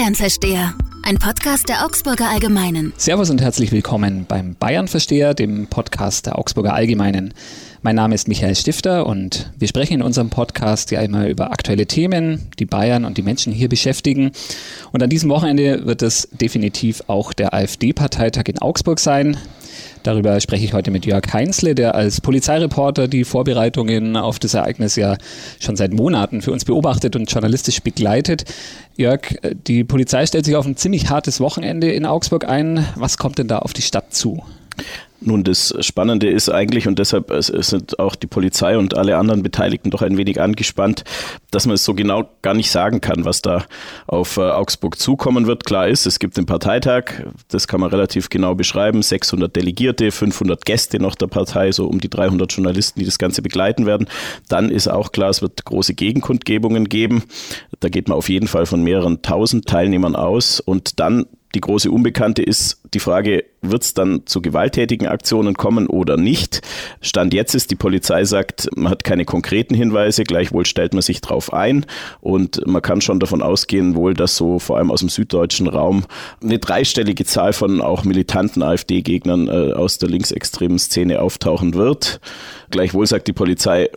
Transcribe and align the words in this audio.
Bayern-Versteher, 0.00 0.72
ein 1.02 1.18
Podcast 1.18 1.68
der 1.68 1.84
Augsburger 1.84 2.30
Allgemeinen. 2.30 2.94
Servus 2.96 3.28
und 3.28 3.42
herzlich 3.42 3.70
willkommen 3.70 4.24
beim 4.26 4.54
Bayern-Versteher, 4.54 5.34
dem 5.34 5.66
Podcast 5.66 6.24
der 6.24 6.38
Augsburger 6.38 6.72
Allgemeinen. 6.72 7.34
Mein 7.82 7.96
Name 7.96 8.14
ist 8.14 8.26
Michael 8.26 8.54
Stifter 8.54 9.04
und 9.04 9.52
wir 9.58 9.68
sprechen 9.68 9.92
in 9.92 10.02
unserem 10.02 10.30
Podcast 10.30 10.90
ja 10.90 11.02
immer 11.02 11.28
über 11.28 11.52
aktuelle 11.52 11.84
Themen, 11.84 12.48
die 12.58 12.64
Bayern 12.64 13.04
und 13.04 13.18
die 13.18 13.22
Menschen 13.22 13.52
hier 13.52 13.68
beschäftigen. 13.68 14.32
Und 14.90 15.02
an 15.02 15.10
diesem 15.10 15.28
Wochenende 15.28 15.84
wird 15.84 16.00
es 16.00 16.28
definitiv 16.32 17.02
auch 17.06 17.34
der 17.34 17.52
AfD-Parteitag 17.52 18.44
in 18.46 18.58
Augsburg 18.58 19.00
sein. 19.00 19.36
Darüber 20.02 20.40
spreche 20.40 20.64
ich 20.64 20.72
heute 20.72 20.90
mit 20.90 21.06
Jörg 21.06 21.32
Heinzle, 21.32 21.74
der 21.74 21.94
als 21.94 22.20
Polizeireporter 22.20 23.08
die 23.08 23.24
Vorbereitungen 23.24 24.16
auf 24.16 24.38
das 24.38 24.54
Ereignis 24.54 24.96
ja 24.96 25.16
schon 25.58 25.76
seit 25.76 25.92
Monaten 25.92 26.42
für 26.42 26.52
uns 26.52 26.64
beobachtet 26.64 27.16
und 27.16 27.30
journalistisch 27.30 27.80
begleitet. 27.80 28.44
Jörg, 28.96 29.20
die 29.66 29.84
Polizei 29.84 30.26
stellt 30.26 30.44
sich 30.44 30.56
auf 30.56 30.66
ein 30.66 30.76
ziemlich 30.76 31.10
hartes 31.10 31.40
Wochenende 31.40 31.90
in 31.90 32.06
Augsburg 32.06 32.48
ein. 32.48 32.86
Was 32.96 33.18
kommt 33.18 33.38
denn 33.38 33.48
da 33.48 33.58
auf 33.58 33.72
die 33.72 33.82
Stadt 33.82 34.14
zu? 34.14 34.42
Nun, 35.22 35.44
das 35.44 35.74
Spannende 35.80 36.30
ist 36.30 36.48
eigentlich, 36.48 36.88
und 36.88 36.98
deshalb 36.98 37.30
sind 37.40 37.98
auch 37.98 38.16
die 38.16 38.26
Polizei 38.26 38.78
und 38.78 38.96
alle 38.96 39.18
anderen 39.18 39.42
Beteiligten 39.42 39.90
doch 39.90 40.00
ein 40.00 40.16
wenig 40.16 40.40
angespannt, 40.40 41.04
dass 41.50 41.66
man 41.66 41.74
es 41.74 41.84
so 41.84 41.92
genau 41.92 42.30
gar 42.40 42.54
nicht 42.54 42.70
sagen 42.70 43.02
kann, 43.02 43.26
was 43.26 43.42
da 43.42 43.66
auf 44.06 44.38
äh, 44.38 44.40
Augsburg 44.40 44.98
zukommen 44.98 45.46
wird. 45.46 45.64
Klar 45.64 45.88
ist, 45.88 46.06
es 46.06 46.20
gibt 46.20 46.38
den 46.38 46.46
Parteitag, 46.46 47.24
das 47.48 47.68
kann 47.68 47.80
man 47.80 47.90
relativ 47.90 48.30
genau 48.30 48.54
beschreiben, 48.54 49.02
600 49.02 49.54
Delegierte, 49.54 50.10
500 50.10 50.64
Gäste 50.64 50.98
noch 51.00 51.14
der 51.14 51.26
Partei, 51.26 51.70
so 51.72 51.86
um 51.86 52.00
die 52.00 52.08
300 52.08 52.50
Journalisten, 52.50 53.00
die 53.00 53.06
das 53.06 53.18
Ganze 53.18 53.42
begleiten 53.42 53.84
werden. 53.84 54.08
Dann 54.48 54.70
ist 54.70 54.88
auch 54.88 55.12
klar, 55.12 55.28
es 55.28 55.42
wird 55.42 55.64
große 55.66 55.94
Gegenkundgebungen 55.94 56.88
geben. 56.88 57.24
Da 57.80 57.90
geht 57.90 58.08
man 58.08 58.16
auf 58.16 58.30
jeden 58.30 58.48
Fall 58.48 58.64
von 58.64 58.82
mehreren 58.82 59.20
tausend 59.20 59.66
Teilnehmern 59.66 60.16
aus. 60.16 60.60
Und 60.60 60.98
dann 60.98 61.26
die 61.54 61.60
große 61.60 61.90
Unbekannte 61.90 62.42
ist 62.42 62.80
die 62.94 63.00
Frage, 63.00 63.44
wird 63.60 63.82
es 63.82 63.94
dann 63.94 64.26
zu 64.26 64.40
gewalttätigen 64.40 65.08
Aktionen 65.08 65.54
kommen 65.54 65.86
oder 65.86 66.16
nicht? 66.16 66.62
Stand 67.00 67.34
jetzt 67.34 67.54
ist, 67.54 67.70
die 67.70 67.76
Polizei 67.76 68.24
sagt, 68.24 68.68
man 68.76 68.90
hat 68.90 69.04
keine 69.04 69.24
konkreten 69.24 69.74
Hinweise, 69.74 70.24
gleichwohl 70.24 70.64
stellt 70.64 70.92
man 70.92 71.02
sich 71.02 71.20
drauf 71.20 71.52
ein 71.52 71.86
und 72.20 72.66
man 72.66 72.82
kann 72.82 73.00
schon 73.00 73.20
davon 73.20 73.42
ausgehen, 73.42 73.96
wohl, 73.96 74.14
dass 74.14 74.36
so 74.36 74.58
vor 74.58 74.78
allem 74.78 74.90
aus 74.90 75.00
dem 75.00 75.08
süddeutschen 75.08 75.66
Raum 75.66 76.04
eine 76.42 76.58
dreistellige 76.58 77.24
Zahl 77.24 77.52
von 77.52 77.80
auch 77.80 78.04
militanten 78.04 78.62
AfD-Gegnern 78.62 79.48
äh, 79.48 79.72
aus 79.72 79.98
der 79.98 80.08
linksextremen 80.08 80.78
Szene 80.78 81.20
auftauchen 81.20 81.74
wird. 81.74 82.20
Gleichwohl 82.70 83.06
sagt 83.06 83.26
die 83.26 83.32
Polizei, 83.32 83.88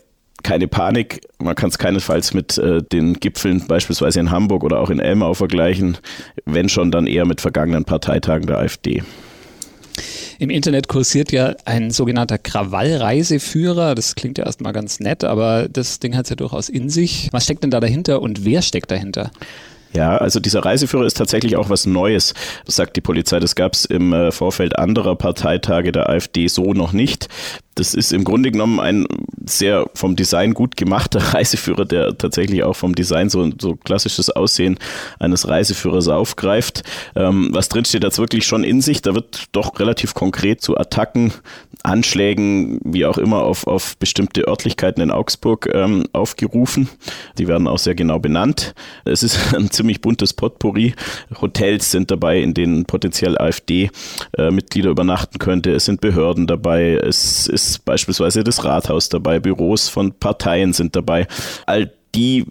keine 0.43 0.67
Panik. 0.67 1.21
Man 1.39 1.55
kann 1.55 1.69
es 1.69 1.77
keinesfalls 1.77 2.33
mit 2.33 2.57
äh, 2.57 2.81
den 2.83 3.15
Gipfeln 3.15 3.65
beispielsweise 3.67 4.19
in 4.19 4.31
Hamburg 4.31 4.63
oder 4.63 4.79
auch 4.79 4.89
in 4.89 4.99
Elmau 4.99 5.33
vergleichen, 5.33 5.97
wenn 6.45 6.69
schon 6.69 6.91
dann 6.91 7.07
eher 7.07 7.25
mit 7.25 7.41
vergangenen 7.41 7.85
Parteitagen 7.85 8.47
der 8.47 8.59
AfD. 8.59 9.03
Im 10.39 10.49
Internet 10.49 10.87
kursiert 10.87 11.31
ja 11.31 11.55
ein 11.65 11.91
sogenannter 11.91 12.37
Krawallreiseführer. 12.37 13.95
Das 13.95 14.15
klingt 14.15 14.37
ja 14.37 14.45
erstmal 14.45 14.73
ganz 14.73 14.99
nett, 14.99 15.23
aber 15.23 15.69
das 15.69 15.99
Ding 15.99 16.15
hat 16.17 16.25
es 16.25 16.31
ja 16.31 16.35
durchaus 16.35 16.69
in 16.69 16.89
sich. 16.89 17.29
Was 17.31 17.45
steckt 17.45 17.63
denn 17.63 17.71
da 17.71 17.79
dahinter 17.79 18.21
und 18.21 18.43
wer 18.43 18.61
steckt 18.61 18.91
dahinter? 18.91 19.31
Ja, 19.93 20.17
also 20.17 20.39
dieser 20.39 20.65
Reiseführer 20.65 21.05
ist 21.05 21.17
tatsächlich 21.17 21.55
auch 21.55 21.69
was 21.69 21.85
Neues, 21.85 22.33
sagt 22.65 22.95
die 22.95 23.01
Polizei. 23.01 23.39
Das 23.39 23.55
gab 23.55 23.73
es 23.73 23.85
im 23.85 24.11
äh, 24.13 24.31
Vorfeld 24.31 24.77
anderer 24.77 25.15
Parteitage 25.15 25.91
der 25.91 26.09
AfD 26.09 26.47
so 26.47 26.73
noch 26.73 26.93
nicht. 26.93 27.29
Das 27.75 27.95
ist 27.95 28.13
im 28.13 28.23
Grunde 28.23 28.51
genommen 28.51 28.79
ein 28.79 29.07
sehr 29.45 29.87
vom 29.95 30.15
Design 30.15 30.53
gut 30.53 30.77
gemachter 30.77 31.19
Reiseführer, 31.33 31.85
der 31.85 32.17
tatsächlich 32.17 32.63
auch 32.63 32.75
vom 32.75 32.93
Design 32.93 33.29
so, 33.29 33.49
so 33.59 33.75
klassisches 33.75 34.29
Aussehen 34.29 34.77
eines 35.19 35.47
Reiseführers 35.47 36.07
aufgreift. 36.07 36.83
Ähm, 37.15 37.49
was 37.51 37.69
drinsteht, 37.69 38.03
hat 38.03 38.17
wirklich 38.17 38.45
schon 38.45 38.63
in 38.63 38.81
sich. 38.81 39.01
Da 39.01 39.15
wird 39.15 39.45
doch 39.53 39.79
relativ 39.79 40.13
konkret 40.13 40.61
zu 40.61 40.77
Attacken, 40.77 41.33
Anschlägen, 41.81 42.79
wie 42.83 43.05
auch 43.05 43.17
immer, 43.17 43.43
auf, 43.43 43.65
auf 43.65 43.97
bestimmte 43.97 44.47
Örtlichkeiten 44.47 45.01
in 45.01 45.11
Augsburg 45.11 45.69
ähm, 45.73 46.05
aufgerufen. 46.13 46.89
Die 47.37 47.47
werden 47.47 47.67
auch 47.67 47.79
sehr 47.79 47.95
genau 47.95 48.19
benannt. 48.19 48.75
Es 49.03 49.23
ist 49.23 49.53
ein 49.55 49.71
ziemlich 49.83 49.99
buntes 49.99 50.31
Potpourri. 50.31 50.93
Hotels 51.41 51.91
sind 51.91 52.09
dabei, 52.09 52.39
in 52.39 52.53
denen 52.53 52.85
potenziell 52.85 53.37
AfD-Mitglieder 53.37 54.89
übernachten 54.89 55.39
könnte. 55.39 55.73
Es 55.73 55.83
sind 55.83 55.99
Behörden 55.99 56.47
dabei. 56.47 56.93
Es 56.93 57.47
ist 57.47 57.83
beispielsweise 57.83 58.45
das 58.45 58.63
Rathaus 58.63 59.09
dabei, 59.09 59.41
Büros 59.41 59.89
von 59.89 60.13
Parteien 60.13 60.71
sind 60.71 60.95
dabei. 60.95 61.27
All 61.65 61.91
die 62.15 62.45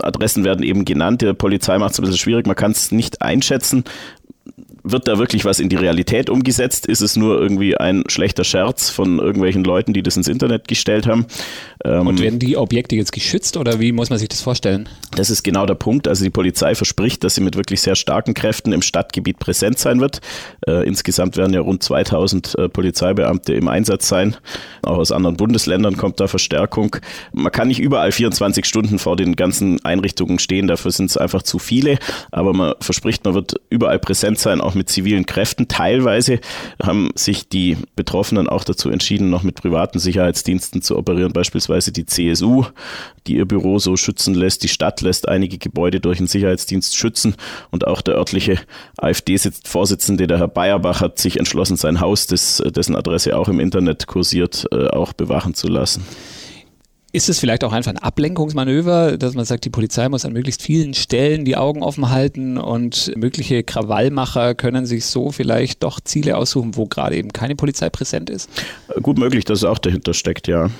Adressen 0.00 0.42
werden 0.42 0.64
eben 0.64 0.84
genannt. 0.84 1.22
Die 1.22 1.32
Polizei 1.32 1.78
macht 1.78 1.92
es 1.92 2.00
ein 2.00 2.02
bisschen 2.02 2.18
schwierig. 2.18 2.46
Man 2.48 2.56
kann 2.56 2.72
es 2.72 2.90
nicht 2.90 3.22
einschätzen, 3.22 3.84
wird 4.84 5.06
da 5.06 5.18
wirklich 5.18 5.44
was 5.44 5.60
in 5.60 5.68
die 5.68 5.76
Realität 5.76 6.28
umgesetzt? 6.28 6.86
Ist 6.86 7.00
es 7.00 7.16
nur 7.16 7.40
irgendwie 7.40 7.76
ein 7.76 8.04
schlechter 8.08 8.44
Scherz 8.44 8.90
von 8.90 9.18
irgendwelchen 9.18 9.64
Leuten, 9.64 9.92
die 9.92 10.02
das 10.02 10.16
ins 10.16 10.28
Internet 10.28 10.66
gestellt 10.68 11.06
haben? 11.06 11.26
Ähm, 11.84 12.06
Und 12.06 12.20
werden 12.20 12.38
die 12.38 12.56
Objekte 12.56 12.94
jetzt 12.96 13.12
geschützt 13.12 13.56
oder 13.56 13.80
wie 13.80 13.92
muss 13.92 14.10
man 14.10 14.18
sich 14.18 14.28
das 14.28 14.40
vorstellen? 14.40 14.88
Das 15.16 15.30
ist 15.30 15.42
genau 15.42 15.66
der 15.66 15.74
Punkt. 15.74 16.06
Also 16.06 16.24
die 16.24 16.30
Polizei 16.30 16.74
verspricht, 16.74 17.24
dass 17.24 17.34
sie 17.34 17.40
mit 17.40 17.56
wirklich 17.56 17.80
sehr 17.80 17.96
starken 17.96 18.34
Kräften 18.34 18.72
im 18.72 18.82
Stadtgebiet 18.82 19.38
präsent 19.38 19.78
sein 19.78 20.00
wird. 20.00 20.20
Äh, 20.66 20.86
insgesamt 20.86 21.36
werden 21.36 21.52
ja 21.52 21.60
rund 21.60 21.82
2000 21.82 22.54
äh, 22.56 22.68
Polizeibeamte 22.68 23.52
im 23.54 23.66
Einsatz 23.68 24.08
sein. 24.08 24.36
Auch 24.82 24.98
aus 24.98 25.10
anderen 25.10 25.36
Bundesländern 25.36 25.96
kommt 25.96 26.20
da 26.20 26.28
Verstärkung. 26.28 26.96
Man 27.32 27.50
kann 27.50 27.68
nicht 27.68 27.80
überall 27.80 28.12
24 28.12 28.64
Stunden 28.64 28.98
vor 28.98 29.16
den 29.16 29.34
ganzen 29.34 29.84
Einrichtungen 29.84 30.38
stehen, 30.38 30.68
dafür 30.68 30.92
sind 30.92 31.10
es 31.10 31.16
einfach 31.16 31.42
zu 31.42 31.58
viele. 31.58 31.98
Aber 32.30 32.52
man 32.52 32.74
verspricht, 32.80 33.24
man 33.24 33.34
wird 33.34 33.54
überall 33.70 33.98
präsent 33.98 34.38
sein, 34.38 34.60
auch 34.60 34.74
mit 34.74 34.88
zivilen 34.88 35.26
Kräften. 35.26 35.66
Teilweise 35.66 36.38
haben 36.80 37.10
sich 37.16 37.48
die 37.48 37.76
Betroffenen 37.96 38.48
auch 38.48 38.64
dazu 38.64 38.88
entschieden, 38.88 39.30
noch 39.30 39.42
mit 39.42 39.56
privaten 39.56 39.98
Sicherheitsdiensten 39.98 40.80
zu 40.80 40.96
operieren, 40.96 41.32
beispielsweise 41.32 41.71
die 41.80 42.06
CSU, 42.06 42.64
die 43.26 43.36
ihr 43.36 43.46
Büro 43.46 43.78
so 43.78 43.96
schützen 43.96 44.34
lässt. 44.34 44.62
Die 44.62 44.68
Stadt 44.68 45.00
lässt 45.00 45.28
einige 45.28 45.58
Gebäude 45.58 46.00
durch 46.00 46.18
einen 46.18 46.28
Sicherheitsdienst 46.28 46.96
schützen 46.96 47.34
und 47.70 47.86
auch 47.86 48.02
der 48.02 48.14
örtliche 48.14 48.58
AfD-Vorsitzende, 48.98 50.26
der 50.26 50.38
Herr 50.38 50.48
Bayerbach, 50.48 51.00
hat 51.00 51.18
sich 51.18 51.38
entschlossen, 51.38 51.76
sein 51.76 52.00
Haus, 52.00 52.26
das, 52.26 52.62
dessen 52.64 52.96
Adresse 52.96 53.36
auch 53.36 53.48
im 53.48 53.60
Internet 53.60 54.06
kursiert, 54.06 54.66
äh, 54.72 54.88
auch 54.88 55.12
bewachen 55.12 55.54
zu 55.54 55.68
lassen. 55.68 56.04
Ist 57.14 57.28
es 57.28 57.38
vielleicht 57.38 57.62
auch 57.62 57.74
einfach 57.74 57.90
ein 57.90 57.98
Ablenkungsmanöver, 57.98 59.18
dass 59.18 59.34
man 59.34 59.44
sagt, 59.44 59.66
die 59.66 59.70
Polizei 59.70 60.08
muss 60.08 60.24
an 60.24 60.32
möglichst 60.32 60.62
vielen 60.62 60.94
Stellen 60.94 61.44
die 61.44 61.58
Augen 61.58 61.82
offen 61.82 62.08
halten 62.08 62.56
und 62.56 63.12
mögliche 63.16 63.62
Krawallmacher 63.62 64.54
können 64.54 64.86
sich 64.86 65.04
so 65.04 65.30
vielleicht 65.30 65.82
doch 65.82 66.00
Ziele 66.00 66.38
aussuchen, 66.38 66.74
wo 66.74 66.86
gerade 66.86 67.16
eben 67.16 67.30
keine 67.30 67.54
Polizei 67.54 67.90
präsent 67.90 68.30
ist? 68.30 68.48
Gut 69.02 69.18
möglich, 69.18 69.44
dass 69.44 69.58
es 69.58 69.64
auch 69.64 69.78
dahinter 69.78 70.14
steckt, 70.14 70.48
ja. 70.48 70.70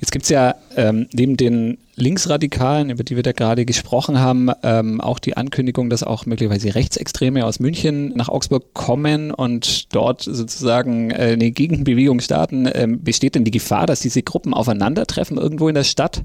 Jetzt 0.00 0.12
gibt 0.12 0.24
es 0.24 0.28
ja 0.28 0.54
ähm, 0.76 1.08
neben 1.12 1.36
den 1.36 1.78
Linksradikalen, 1.96 2.90
über 2.90 3.02
die 3.02 3.16
wir 3.16 3.24
da 3.24 3.32
gerade 3.32 3.64
gesprochen 3.64 4.20
haben, 4.20 4.50
ähm, 4.62 5.00
auch 5.00 5.18
die 5.18 5.36
Ankündigung, 5.36 5.90
dass 5.90 6.04
auch 6.04 6.24
möglicherweise 6.26 6.76
Rechtsextreme 6.76 7.44
aus 7.44 7.58
München 7.58 8.10
nach 8.14 8.28
Augsburg 8.28 8.72
kommen 8.74 9.32
und 9.32 9.92
dort 9.94 10.22
sozusagen 10.22 11.10
äh, 11.10 11.32
eine 11.32 11.50
Gegenbewegung 11.50 12.20
starten. 12.20 12.70
Ähm, 12.72 13.02
besteht 13.02 13.34
denn 13.34 13.44
die 13.44 13.50
Gefahr, 13.50 13.86
dass 13.86 14.00
diese 14.00 14.22
Gruppen 14.22 14.54
aufeinandertreffen 14.54 15.36
irgendwo 15.36 15.68
in 15.68 15.74
der 15.74 15.84
Stadt? 15.84 16.22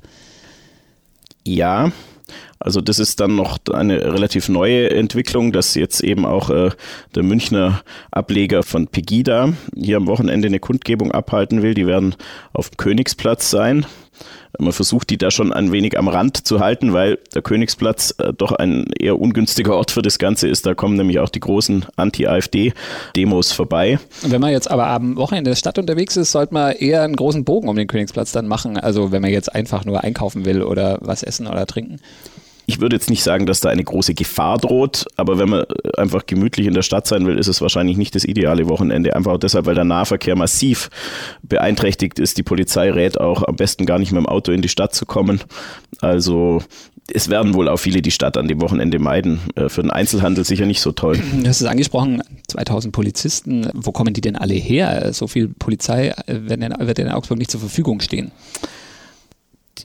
Ja, 1.43 1.91
also 2.59 2.81
das 2.81 2.99
ist 2.99 3.19
dann 3.19 3.35
noch 3.35 3.59
eine 3.71 4.13
relativ 4.13 4.49
neue 4.49 4.89
Entwicklung, 4.89 5.51
dass 5.51 5.75
jetzt 5.75 6.01
eben 6.01 6.25
auch 6.25 6.49
äh, 6.49 6.71
der 7.15 7.23
Münchner 7.23 7.81
Ableger 8.11 8.63
von 8.63 8.87
Pegida 8.87 9.53
hier 9.75 9.97
am 9.97 10.07
Wochenende 10.07 10.47
eine 10.47 10.59
Kundgebung 10.59 11.11
abhalten 11.11 11.61
will. 11.61 11.73
Die 11.73 11.87
werden 11.87 12.15
auf 12.53 12.69
dem 12.69 12.77
Königsplatz 12.77 13.49
sein. 13.49 13.85
Man 14.59 14.71
versucht 14.71 15.09
die 15.09 15.17
da 15.17 15.31
schon 15.31 15.51
ein 15.51 15.71
wenig 15.71 15.97
am 15.97 16.07
Rand 16.07 16.45
zu 16.45 16.59
halten, 16.59 16.93
weil 16.93 17.17
der 17.33 17.41
Königsplatz 17.41 18.13
äh, 18.19 18.33
doch 18.33 18.51
ein 18.51 18.85
eher 18.99 19.19
ungünstiger 19.19 19.75
Ort 19.75 19.91
für 19.91 20.01
das 20.01 20.19
Ganze 20.19 20.47
ist. 20.47 20.65
Da 20.65 20.75
kommen 20.75 20.95
nämlich 20.95 21.19
auch 21.19 21.29
die 21.29 21.39
großen 21.39 21.85
Anti-AfD-Demos 21.95 23.51
vorbei. 23.51 23.99
Wenn 24.21 24.41
man 24.41 24.51
jetzt 24.51 24.69
aber 24.69 24.87
am 24.87 25.15
Wochenende 25.15 25.49
in 25.49 25.53
der 25.53 25.57
Stadt 25.57 25.79
unterwegs 25.79 26.15
ist, 26.17 26.31
sollte 26.31 26.53
man 26.53 26.73
eher 26.73 27.01
einen 27.01 27.15
großen 27.15 27.43
Bogen 27.43 27.67
um 27.67 27.75
den 27.75 27.87
Königsplatz 27.87 28.31
dann 28.31 28.47
machen. 28.47 28.77
Also 28.77 29.11
wenn 29.11 29.21
man 29.21 29.31
jetzt 29.31 29.53
einfach 29.53 29.85
nur 29.85 30.03
einkaufen 30.03 30.45
will 30.45 30.61
oder 30.61 30.99
was 31.01 31.23
essen 31.23 31.47
oder 31.47 31.65
trinken 31.65 31.99
ich 32.65 32.79
würde 32.79 32.95
jetzt 32.95 33.09
nicht 33.09 33.23
sagen, 33.23 33.45
dass 33.45 33.59
da 33.59 33.69
eine 33.69 33.83
große 33.83 34.13
Gefahr 34.13 34.57
droht, 34.57 35.05
aber 35.17 35.37
wenn 35.37 35.49
man 35.49 35.65
einfach 35.97 36.25
gemütlich 36.25 36.67
in 36.67 36.73
der 36.73 36.81
Stadt 36.81 37.07
sein 37.07 37.25
will, 37.25 37.37
ist 37.37 37.47
es 37.47 37.61
wahrscheinlich 37.61 37.97
nicht 37.97 38.15
das 38.15 38.23
ideale 38.23 38.69
Wochenende. 38.69 39.15
Einfach 39.15 39.37
deshalb, 39.37 39.65
weil 39.65 39.75
der 39.75 39.83
Nahverkehr 39.83 40.35
massiv 40.35 40.89
beeinträchtigt 41.41 42.19
ist. 42.19 42.37
Die 42.37 42.43
Polizei 42.43 42.91
rät 42.91 43.19
auch 43.19 43.43
am 43.43 43.55
besten 43.55 43.85
gar 43.85 43.99
nicht 43.99 44.11
mit 44.11 44.21
dem 44.21 44.27
Auto 44.27 44.51
in 44.51 44.61
die 44.61 44.69
Stadt 44.69 44.95
zu 44.95 45.05
kommen. 45.05 45.41
Also 45.99 46.61
es 47.11 47.29
werden 47.29 47.53
wohl 47.53 47.67
auch 47.67 47.77
viele 47.77 48.01
die 48.01 48.11
Stadt 48.11 48.37
an 48.37 48.47
dem 48.47 48.61
Wochenende 48.61 48.97
meiden. 48.97 49.39
Äh, 49.55 49.67
für 49.67 49.81
den 49.81 49.91
Einzelhandel 49.91 50.45
sicher 50.45 50.65
nicht 50.65 50.79
so 50.79 50.93
toll. 50.93 51.19
Du 51.41 51.47
hast 51.47 51.59
es 51.59 51.67
angesprochen, 51.67 52.21
2000 52.47 52.93
Polizisten. 52.93 53.69
Wo 53.73 53.91
kommen 53.91 54.13
die 54.13 54.21
denn 54.21 54.37
alle 54.37 54.53
her? 54.53 55.11
So 55.11 55.27
viel 55.27 55.49
Polizei 55.49 56.13
wird 56.27 56.99
in 56.99 57.09
Augsburg 57.09 57.37
nicht 57.37 57.51
zur 57.51 57.59
Verfügung 57.59 57.99
stehen 57.99 58.31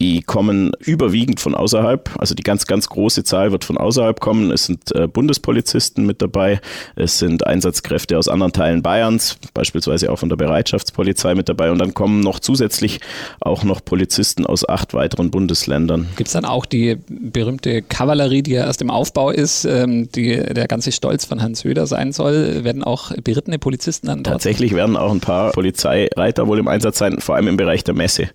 Die 0.01 0.23
kommen 0.23 0.73
überwiegend 0.79 1.41
von 1.41 1.55
außerhalb. 1.55 2.11
Also 2.19 2.35
die 2.35 2.43
ganz, 2.43 2.67
ganz 2.67 2.89
große 2.89 3.25
Zahl 3.25 3.53
wird 3.53 3.65
von 3.65 3.77
außerhalb 3.77 4.21
kommen. 4.21 4.51
Es 4.51 4.65
sind 4.67 4.95
äh, 4.95 5.09
Bundespolizisten 5.09 6.07
mit 6.07 6.23
dabei. 6.23 6.61
Es 6.95 7.19
sind 7.19 7.47
Einsatzkräfte 7.47 8.17
aus 8.17 8.29
anderen 8.29 8.53
Teilen 8.53 8.83
Bayerns, 8.83 9.39
beispielsweise 9.55 10.13
auch 10.13 10.19
von 10.19 10.29
der 10.29 10.37
Bereitschaftspolizei 10.37 11.35
mit 11.35 11.49
dabei. 11.49 11.71
Und 11.71 11.79
dann 11.79 11.95
kommen 11.95 12.21
noch 12.21 12.39
zusätzlich 12.39 13.01
auch 13.41 13.65
noch 13.65 13.85
Polizisten 13.85 14.47
aus 14.47 14.69
acht 14.69 14.95
weiteren 14.95 15.31
Bundesländern. 15.31 16.09
Gibt 16.17 16.29
es 16.29 16.33
dann 16.33 16.45
auch 16.45 16.67
die 16.67 16.99
berühmte 17.09 17.83
Kavallerie, 17.83 18.43
die 18.43 18.53
ja 18.53 18.67
erst 18.67 18.83
im 18.83 18.91
Aufbau 18.91 19.31
ist, 19.31 19.65
ähm, 19.65 20.11
die 20.13 20.37
der 20.37 20.69
ganze 20.69 20.93
Stolz 20.93 21.25
von 21.25 21.41
Herrn 21.41 21.55
Söder 21.55 21.87
sein 21.87 22.13
soll? 22.13 22.63
Werden 22.63 22.85
auch 22.85 23.13
berittene 23.25 23.59
Polizisten 23.59 24.07
dann 24.07 24.23
dort? 24.23 24.35
Tatsächlich 24.35 24.75
werden 24.75 24.97
auch 24.97 25.11
ein 25.11 25.21
paar 25.21 25.51
Polizeireiter 25.53 26.47
wohl 26.47 26.59
im 26.59 26.69
Einsatz 26.69 26.99
sein, 26.99 27.19
vor 27.21 27.35
allem 27.35 27.49
im 27.49 27.57
Bereich 27.57 27.83
der 27.83 27.95
Messe. 27.95 28.29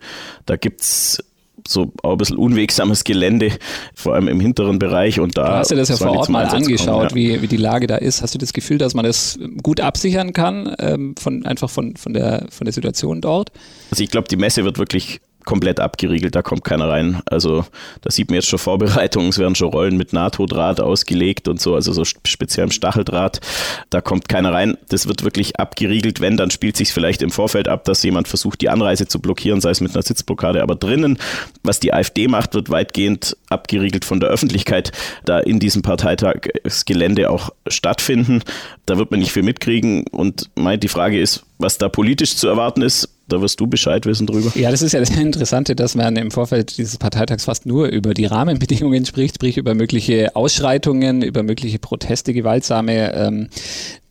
Da 0.46 0.58
gibt 0.58 0.82
es 0.82 1.24
so 1.68 1.94
auch 2.04 2.14
ein 2.14 2.18
bisschen 2.18 2.38
unwegsames 2.38 3.04
Gelände, 3.04 3.52
vor 3.96 4.16
allem 4.16 4.28
im 4.28 4.40
hinteren 4.40 4.80
Bereich. 4.80 5.20
Und 5.20 5.38
da 5.38 5.46
du 5.46 5.52
hast 5.52 5.72
dir 5.72 5.76
das 5.76 5.90
ja 5.90 5.98
vor 5.98 6.12
Ort 6.12 6.30
mal 6.30 6.46
angeschaut, 6.46 7.10
kommen, 7.10 7.10
ja. 7.10 7.16
wie, 7.16 7.42
wie 7.42 7.48
die 7.48 7.58
Lage 7.58 7.88
da 7.88 7.98
ist. 7.98 8.22
Hast 8.22 8.34
du 8.34 8.38
das 8.38 8.54
Gefühl, 8.54 8.78
dass 8.78 8.94
man 8.94 9.06
das 9.06 9.40
gut 9.62 9.80
absichern 9.80 10.34
kann, 10.34 10.76
ähm, 10.80 11.16
von, 11.18 11.46
einfach 11.46 11.70
von, 11.70 11.96
von, 11.96 12.14
der, 12.14 12.48
von 12.50 12.66
der 12.66 12.74
Situation 12.74 13.22
dort? 13.22 13.52
Also 13.92 14.04
ich 14.04 14.10
glaube, 14.10 14.28
die 14.28 14.38
Messe 14.38 14.64
wird 14.64 14.78
wirklich 14.78 15.22
komplett 15.44 15.80
abgeriegelt, 15.80 16.36
da 16.36 16.42
kommt 16.42 16.64
keiner 16.64 16.90
rein. 16.90 17.22
Also 17.26 17.66
da 18.02 18.12
sieht 18.12 18.30
man 18.30 18.36
jetzt 18.36 18.48
schon 18.48 18.60
Vorbereitungen, 18.60 19.30
es 19.30 19.40
werden 19.40 19.56
schon 19.56 19.70
Rollen 19.70 19.98
mit 19.98 20.14
NATO-Draht 20.14 20.80
ausgelegt 20.80 21.48
und 21.48 21.62
so, 21.62 21.76
also 21.76 21.94
so 21.94 22.04
speziell 22.04 22.66
im 22.66 22.72
Stacheldraht, 22.72 23.42
da 23.90 24.02
kommt 24.02 24.30
keiner 24.30 24.54
rein. 24.54 24.78
Das 24.90 25.08
wird 25.08 25.24
wirklich 25.24 25.60
abgeriegelt, 25.60 26.22
wenn, 26.22 26.38
dann 26.38 26.52
spielt 26.52 26.78
sich 26.78 26.94
vielleicht 26.94 27.22
im 27.22 27.32
Vorfeld 27.32 27.68
ab, 27.68 27.86
dass 27.86 28.04
jemand 28.04 28.28
versucht, 28.28 28.62
die 28.62 28.70
Anreise 28.70 29.08
zu 29.08 29.20
blockieren, 29.20 29.62
sei 29.62 29.72
es 29.72 29.82
mit 29.82 29.94
einer 29.94 30.04
Sitzblockade, 30.04 30.62
aber 30.62 30.76
drinnen, 30.76 31.18
was 31.64 31.80
die 31.80 31.94
AfD 31.94 32.28
macht, 32.28 32.54
wird 32.54 32.70
weitgehend 32.70 33.38
abgeriegelt 33.50 34.06
von 34.06 34.20
der 34.20 34.30
Öffentlichkeit, 34.30 34.92
da 35.26 35.40
in 35.40 35.60
diesem 35.60 35.82
Parteitag 35.82 36.48
das 36.64 36.86
Gelände 36.86 37.30
auch 37.30 37.52
stattfinden. 37.68 38.42
Da 38.86 38.98
wird 38.98 39.12
man 39.12 39.22
nicht 39.22 39.32
viel 39.32 39.44
mitkriegen 39.44 40.06
und 40.12 40.50
meint, 40.56 40.84
die 40.84 40.90
Frage 40.90 41.20
ist, 41.20 41.44
was 41.58 41.78
da 41.78 41.88
politisch 41.88 42.36
zu 42.36 42.48
erwarten 42.48 42.82
ist, 42.82 43.10
da 43.30 43.42
wirst 43.42 43.60
du 43.60 43.68
Bescheid 43.68 44.06
wissen 44.06 44.28
drüber. 44.28 44.52
Ja, 44.56 44.70
das 44.70 44.82
ist 44.82 44.92
ja 44.92 45.00
das 45.00 45.10
Interessante, 45.10 45.76
dass 45.76 45.96
man 45.96 46.18
im 46.18 46.32
Vorfeld 46.32 46.78
dieses 46.78 46.98
Parteitags 46.98 47.46
fast 47.46 47.66
nur 47.66 47.88
über 47.88 48.14
die 48.14 48.26
Rahmenbedingungen 48.26 49.06
spricht, 49.06 49.36
sprich 49.36 49.58
über 49.58 49.74
mögliche 49.74 50.36
Ausschreitungen, 50.36 51.22
über 51.22 51.44
mögliche 51.44 51.80
Proteste, 51.80 52.34
gewaltsame. 52.34 53.14
Ähm, 53.16 53.48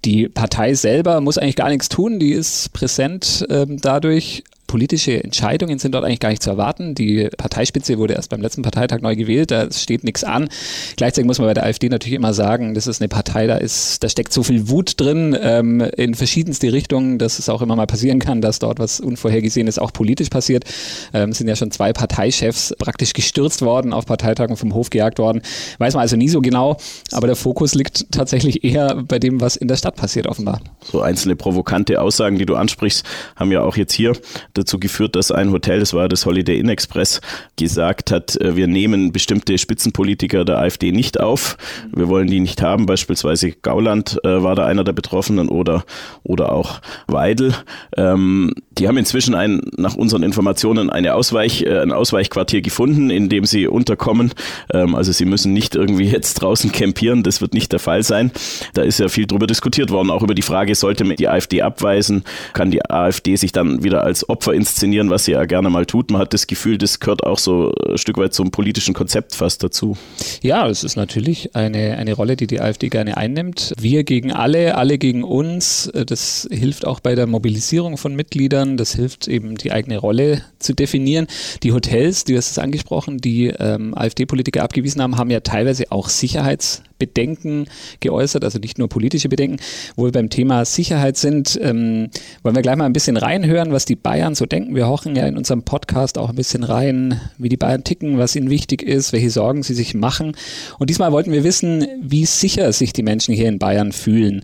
die 0.04 0.28
Partei 0.28 0.74
selber 0.74 1.20
muss 1.20 1.38
eigentlich 1.38 1.56
gar 1.56 1.68
nichts 1.68 1.88
tun, 1.88 2.18
die 2.18 2.32
ist 2.32 2.72
präsent 2.72 3.46
ähm, 3.50 3.78
dadurch 3.80 4.42
politische 4.72 5.22
Entscheidungen 5.22 5.78
sind 5.78 5.94
dort 5.94 6.02
eigentlich 6.02 6.18
gar 6.18 6.30
nicht 6.30 6.42
zu 6.42 6.48
erwarten. 6.48 6.94
Die 6.94 7.28
Parteispitze 7.36 7.98
wurde 7.98 8.14
erst 8.14 8.30
beim 8.30 8.40
letzten 8.40 8.62
Parteitag 8.62 9.02
neu 9.02 9.16
gewählt, 9.16 9.50
da 9.50 9.70
steht 9.70 10.02
nichts 10.02 10.24
an. 10.24 10.48
Gleichzeitig 10.96 11.26
muss 11.26 11.38
man 11.38 11.46
bei 11.46 11.52
der 11.52 11.64
AfD 11.64 11.90
natürlich 11.90 12.16
immer 12.16 12.32
sagen, 12.32 12.72
das 12.72 12.86
ist 12.86 13.02
eine 13.02 13.08
Partei, 13.10 13.46
da 13.46 13.56
ist, 13.56 14.02
da 14.02 14.08
steckt 14.08 14.32
so 14.32 14.42
viel 14.42 14.70
Wut 14.70 14.98
drin 14.98 15.36
ähm, 15.38 15.82
in 15.82 16.14
verschiedenste 16.14 16.72
Richtungen, 16.72 17.18
dass 17.18 17.38
es 17.38 17.50
auch 17.50 17.60
immer 17.60 17.76
mal 17.76 17.86
passieren 17.86 18.18
kann, 18.18 18.40
dass 18.40 18.60
dort 18.60 18.78
was 18.78 18.98
Unvorhergesehenes 18.98 19.78
auch 19.78 19.92
politisch 19.92 20.30
passiert. 20.30 20.64
Ähm, 21.12 21.34
sind 21.34 21.48
ja 21.48 21.56
schon 21.56 21.70
zwei 21.70 21.92
Parteichefs 21.92 22.74
praktisch 22.78 23.12
gestürzt 23.12 23.60
worden, 23.60 23.92
auf 23.92 24.06
Parteitagen 24.06 24.56
vom 24.56 24.72
Hof 24.72 24.88
gejagt 24.88 25.18
worden. 25.18 25.42
Weiß 25.76 25.92
man 25.92 26.00
also 26.00 26.16
nie 26.16 26.30
so 26.30 26.40
genau, 26.40 26.78
aber 27.10 27.26
der 27.26 27.36
Fokus 27.36 27.74
liegt 27.74 28.10
tatsächlich 28.10 28.64
eher 28.64 29.02
bei 29.06 29.18
dem, 29.18 29.42
was 29.42 29.56
in 29.56 29.68
der 29.68 29.76
Stadt 29.76 29.96
passiert, 29.96 30.26
offenbar. 30.26 30.62
So 30.80 31.02
einzelne 31.02 31.36
provokante 31.36 32.00
Aussagen, 32.00 32.38
die 32.38 32.46
du 32.46 32.56
ansprichst, 32.56 33.04
haben 33.36 33.52
ja 33.52 33.60
auch 33.60 33.76
jetzt 33.76 33.92
hier 33.92 34.14
dazu 34.62 34.78
geführt, 34.78 35.16
dass 35.16 35.30
ein 35.30 35.52
Hotel, 35.52 35.80
das 35.80 35.92
war 35.92 36.08
das 36.08 36.26
Holiday 36.26 36.58
Inn 36.58 36.68
Express, 36.68 37.20
gesagt 37.56 38.10
hat, 38.10 38.36
äh, 38.40 38.56
wir 38.56 38.66
nehmen 38.66 39.12
bestimmte 39.12 39.58
Spitzenpolitiker 39.58 40.44
der 40.44 40.58
AfD 40.58 40.92
nicht 40.92 41.20
auf. 41.20 41.56
Wir 41.92 42.08
wollen 42.08 42.28
die 42.28 42.40
nicht 42.40 42.62
haben. 42.62 42.86
Beispielsweise 42.86 43.52
Gauland 43.52 44.18
äh, 44.24 44.42
war 44.42 44.54
da 44.54 44.66
einer 44.66 44.84
der 44.84 44.92
Betroffenen 44.92 45.48
oder, 45.48 45.84
oder 46.22 46.52
auch 46.52 46.80
Weidel. 47.06 47.54
Ähm, 47.96 48.54
die 48.78 48.88
haben 48.88 48.96
inzwischen 48.96 49.34
ein, 49.34 49.60
nach 49.76 49.94
unseren 49.94 50.22
Informationen 50.22 50.90
eine 50.90 51.14
Ausweich, 51.14 51.62
äh, 51.62 51.80
ein 51.80 51.92
Ausweichquartier 51.92 52.62
gefunden, 52.62 53.10
in 53.10 53.28
dem 53.28 53.44
sie 53.44 53.66
unterkommen. 53.66 54.32
Ähm, 54.72 54.94
also 54.94 55.12
sie 55.12 55.24
müssen 55.24 55.52
nicht 55.52 55.74
irgendwie 55.74 56.04
jetzt 56.10 56.34
draußen 56.34 56.72
campieren. 56.72 57.22
Das 57.22 57.40
wird 57.40 57.54
nicht 57.54 57.72
der 57.72 57.78
Fall 57.78 58.02
sein. 58.02 58.32
Da 58.74 58.82
ist 58.82 58.98
ja 58.98 59.08
viel 59.08 59.26
drüber 59.26 59.46
diskutiert 59.46 59.90
worden, 59.90 60.10
auch 60.10 60.22
über 60.22 60.34
die 60.34 60.42
Frage, 60.42 60.74
sollte 60.74 61.04
man 61.04 61.16
die 61.16 61.28
AfD 61.28 61.62
abweisen? 61.62 62.24
Kann 62.52 62.70
die 62.70 62.84
AfD 62.88 63.36
sich 63.36 63.52
dann 63.52 63.82
wieder 63.82 64.04
als 64.04 64.28
Opfer 64.28 64.54
inszenieren, 64.54 65.10
was 65.10 65.24
sie 65.24 65.32
ja 65.32 65.44
gerne 65.44 65.70
mal 65.70 65.86
tut. 65.86 66.10
Man 66.10 66.20
hat 66.20 66.32
das 66.32 66.46
Gefühl, 66.46 66.78
das 66.78 67.00
gehört 67.00 67.24
auch 67.24 67.38
so 67.38 67.72
ein 67.88 67.98
Stück 67.98 68.16
weit 68.16 68.34
zum 68.34 68.50
politischen 68.50 68.94
Konzept 68.94 69.34
fast 69.34 69.62
dazu. 69.62 69.96
Ja, 70.42 70.68
es 70.68 70.84
ist 70.84 70.96
natürlich 70.96 71.54
eine, 71.54 71.96
eine 71.96 72.14
Rolle, 72.14 72.36
die 72.36 72.46
die 72.46 72.60
AfD 72.60 72.88
gerne 72.88 73.16
einnimmt. 73.16 73.72
Wir 73.78 74.04
gegen 74.04 74.32
alle, 74.32 74.76
alle 74.76 74.98
gegen 74.98 75.24
uns. 75.24 75.90
Das 76.06 76.48
hilft 76.50 76.86
auch 76.86 77.00
bei 77.00 77.14
der 77.14 77.26
Mobilisierung 77.26 77.96
von 77.96 78.14
Mitgliedern. 78.14 78.61
Das 78.76 78.94
hilft 78.94 79.28
eben, 79.28 79.56
die 79.56 79.72
eigene 79.72 79.98
Rolle 79.98 80.42
zu 80.58 80.74
definieren. 80.74 81.26
Die 81.62 81.72
Hotels, 81.72 82.24
du 82.24 82.36
hast 82.36 82.50
es 82.50 82.58
angesprochen, 82.58 83.18
die 83.18 83.48
ähm, 83.48 83.94
AfD-Politiker 83.96 84.62
abgewiesen 84.62 85.02
haben, 85.02 85.16
haben 85.16 85.30
ja 85.30 85.40
teilweise 85.40 85.90
auch 85.90 86.08
Sicherheits 86.08 86.82
Bedenken 87.02 87.66
geäußert, 87.98 88.44
also 88.44 88.60
nicht 88.60 88.78
nur 88.78 88.88
politische 88.88 89.28
Bedenken. 89.28 89.56
Wo 89.96 90.04
wir 90.04 90.12
beim 90.12 90.30
Thema 90.30 90.64
Sicherheit 90.64 91.16
sind, 91.16 91.58
ähm, 91.60 92.10
wollen 92.44 92.54
wir 92.54 92.62
gleich 92.62 92.76
mal 92.76 92.86
ein 92.86 92.92
bisschen 92.92 93.16
reinhören, 93.16 93.72
was 93.72 93.84
die 93.84 93.96
Bayern 93.96 94.36
so 94.36 94.46
denken. 94.46 94.76
Wir 94.76 94.86
hochen 94.86 95.16
ja 95.16 95.26
in 95.26 95.36
unserem 95.36 95.64
Podcast 95.64 96.16
auch 96.16 96.30
ein 96.30 96.36
bisschen 96.36 96.62
rein, 96.62 97.20
wie 97.38 97.48
die 97.48 97.56
Bayern 97.56 97.82
ticken, 97.82 98.18
was 98.18 98.36
ihnen 98.36 98.50
wichtig 98.50 98.82
ist, 98.82 99.12
welche 99.12 99.30
Sorgen 99.30 99.64
sie 99.64 99.74
sich 99.74 99.94
machen. 99.94 100.36
Und 100.78 100.90
diesmal 100.90 101.10
wollten 101.10 101.32
wir 101.32 101.42
wissen, 101.42 101.84
wie 102.00 102.24
sicher 102.24 102.72
sich 102.72 102.92
die 102.92 103.02
Menschen 103.02 103.34
hier 103.34 103.48
in 103.48 103.58
Bayern 103.58 103.90
fühlen. 103.90 104.42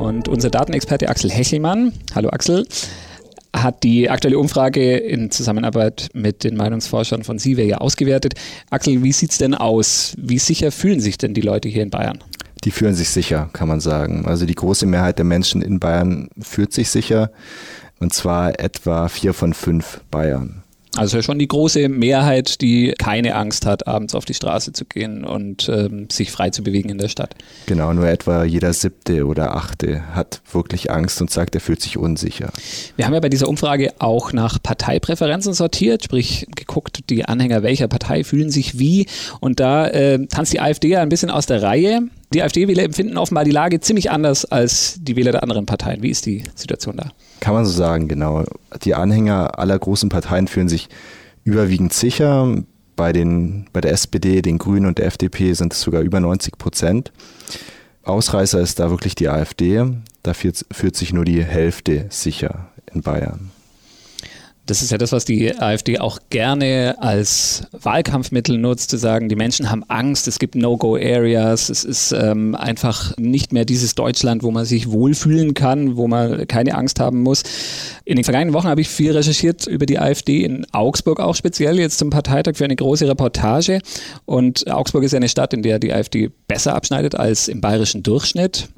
Und 0.00 0.28
unser 0.28 0.48
Datenexperte 0.48 1.10
Axel 1.10 1.30
Hechelmann, 1.30 1.92
hallo 2.14 2.30
Axel, 2.30 2.66
hat 3.54 3.82
die 3.82 4.08
aktuelle 4.08 4.38
Umfrage 4.38 4.96
in 4.96 5.30
Zusammenarbeit 5.30 6.08
mit 6.14 6.42
den 6.42 6.56
Meinungsforschern 6.56 7.22
von 7.22 7.38
SIVE 7.38 7.64
ja 7.64 7.78
ausgewertet. 7.78 8.32
Axel, 8.70 9.02
wie 9.02 9.12
sieht 9.12 9.32
es 9.32 9.38
denn 9.38 9.54
aus? 9.54 10.14
Wie 10.16 10.38
sicher 10.38 10.72
fühlen 10.72 11.00
sich 11.00 11.18
denn 11.18 11.34
die 11.34 11.42
Leute 11.42 11.68
hier 11.68 11.82
in 11.82 11.90
Bayern? 11.90 12.18
Die 12.64 12.70
fühlen 12.70 12.94
sich 12.94 13.10
sicher, 13.10 13.50
kann 13.52 13.68
man 13.68 13.80
sagen. 13.80 14.24
Also 14.24 14.46
die 14.46 14.54
große 14.54 14.86
Mehrheit 14.86 15.18
der 15.18 15.26
Menschen 15.26 15.60
in 15.60 15.78
Bayern 15.78 16.30
fühlt 16.40 16.72
sich 16.72 16.88
sicher. 16.88 17.30
Und 17.98 18.14
zwar 18.14 18.58
etwa 18.58 19.08
vier 19.08 19.34
von 19.34 19.52
fünf 19.52 20.00
Bayern. 20.10 20.62
Also 20.96 21.22
schon 21.22 21.38
die 21.38 21.46
große 21.46 21.88
Mehrheit, 21.88 22.60
die 22.60 22.94
keine 22.98 23.36
Angst 23.36 23.64
hat, 23.64 23.86
abends 23.86 24.14
auf 24.14 24.24
die 24.24 24.34
Straße 24.34 24.72
zu 24.72 24.84
gehen 24.84 25.24
und 25.24 25.68
ähm, 25.68 26.08
sich 26.10 26.32
frei 26.32 26.50
zu 26.50 26.62
bewegen 26.62 26.88
in 26.88 26.98
der 26.98 27.08
Stadt. 27.08 27.36
Genau, 27.66 27.92
nur 27.92 28.08
etwa 28.08 28.42
jeder 28.42 28.72
siebte 28.72 29.24
oder 29.26 29.54
achte 29.54 30.14
hat 30.14 30.42
wirklich 30.50 30.90
Angst 30.90 31.20
und 31.20 31.30
sagt, 31.30 31.54
er 31.54 31.60
fühlt 31.60 31.80
sich 31.80 31.96
unsicher. 31.96 32.50
Wir 32.96 33.06
haben 33.06 33.14
ja 33.14 33.20
bei 33.20 33.28
dieser 33.28 33.48
Umfrage 33.48 33.92
auch 34.00 34.32
nach 34.32 34.60
Parteipräferenzen 34.60 35.54
sortiert, 35.54 36.04
sprich 36.04 36.46
geguckt, 36.56 37.08
die 37.08 37.24
Anhänger 37.24 37.62
welcher 37.62 37.86
Partei 37.86 38.24
fühlen 38.24 38.50
sich 38.50 38.78
wie. 38.78 39.06
Und 39.38 39.60
da 39.60 39.86
äh, 39.86 40.26
tanzt 40.26 40.52
die 40.52 40.60
AfD 40.60 40.88
ja 40.88 41.02
ein 41.02 41.08
bisschen 41.08 41.30
aus 41.30 41.46
der 41.46 41.62
Reihe. 41.62 42.02
Die 42.32 42.42
AfD-Wähler 42.42 42.84
empfinden 42.84 43.18
offenbar 43.18 43.44
die 43.44 43.50
Lage 43.50 43.80
ziemlich 43.80 44.10
anders 44.12 44.44
als 44.44 44.98
die 45.00 45.16
Wähler 45.16 45.32
der 45.32 45.42
anderen 45.42 45.66
Parteien. 45.66 46.00
Wie 46.02 46.10
ist 46.10 46.26
die 46.26 46.44
Situation 46.54 46.96
da? 46.96 47.10
Kann 47.40 47.54
man 47.54 47.66
so 47.66 47.72
sagen, 47.72 48.06
genau. 48.06 48.44
Die 48.84 48.94
Anhänger 48.94 49.58
aller 49.58 49.76
großen 49.76 50.08
Parteien 50.10 50.46
fühlen 50.46 50.68
sich 50.68 50.88
überwiegend 51.42 51.92
sicher. 51.92 52.62
Bei, 52.94 53.12
den, 53.12 53.66
bei 53.72 53.80
der 53.80 53.92
SPD, 53.92 54.42
den 54.42 54.58
Grünen 54.58 54.86
und 54.86 54.98
der 54.98 55.06
FDP 55.06 55.54
sind 55.54 55.72
es 55.72 55.80
sogar 55.80 56.02
über 56.02 56.20
90 56.20 56.56
Prozent. 56.56 57.12
Ausreißer 58.04 58.60
ist 58.60 58.78
da 58.78 58.90
wirklich 58.90 59.14
die 59.14 59.28
AfD. 59.28 59.84
Da 60.22 60.34
fühlt, 60.34 60.64
fühlt 60.70 60.96
sich 60.96 61.12
nur 61.12 61.24
die 61.24 61.42
Hälfte 61.42 62.06
sicher 62.10 62.68
in 62.94 63.00
Bayern. 63.02 63.50
Das 64.66 64.82
ist 64.82 64.92
ja 64.92 64.98
das, 64.98 65.10
was 65.10 65.24
die 65.24 65.58
AfD 65.58 65.98
auch 65.98 66.18
gerne 66.30 66.94
als 66.98 67.64
Wahlkampfmittel 67.72 68.56
nutzt, 68.56 68.90
zu 68.90 68.98
sagen, 68.98 69.28
die 69.28 69.34
Menschen 69.34 69.68
haben 69.68 69.82
Angst, 69.88 70.28
es 70.28 70.38
gibt 70.38 70.54
No-Go-Areas, 70.54 71.70
es 71.70 71.82
ist 71.82 72.12
ähm, 72.12 72.54
einfach 72.54 73.16
nicht 73.16 73.52
mehr 73.52 73.64
dieses 73.64 73.96
Deutschland, 73.96 74.44
wo 74.44 74.52
man 74.52 74.64
sich 74.64 74.90
wohlfühlen 74.90 75.54
kann, 75.54 75.96
wo 75.96 76.06
man 76.06 76.46
keine 76.46 76.76
Angst 76.76 77.00
haben 77.00 77.22
muss. 77.22 77.42
In 78.04 78.16
den 78.16 78.24
vergangenen 78.24 78.54
Wochen 78.54 78.68
habe 78.68 78.80
ich 78.80 78.88
viel 78.88 79.10
recherchiert 79.10 79.66
über 79.66 79.86
die 79.86 79.98
AfD 79.98 80.44
in 80.44 80.64
Augsburg 80.72 81.18
auch 81.18 81.34
speziell, 81.34 81.80
jetzt 81.80 81.98
zum 81.98 82.10
Parteitag 82.10 82.54
für 82.54 82.64
eine 82.64 82.76
große 82.76 83.08
Reportage. 83.08 83.80
Und 84.24 84.70
Augsburg 84.70 85.02
ist 85.02 85.12
ja 85.12 85.16
eine 85.16 85.28
Stadt, 85.28 85.52
in 85.52 85.62
der 85.62 85.78
die 85.80 85.92
AfD 85.92 86.30
besser 86.46 86.76
abschneidet 86.76 87.16
als 87.16 87.48
im 87.48 87.60
bayerischen 87.60 88.02
Durchschnitt. 88.02 88.68